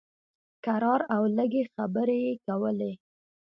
کرار 0.65 1.01
او 1.15 1.23
لږې 1.37 1.63
خبرې 1.73 2.17
یې 2.25 2.33
کولې. 2.45 2.91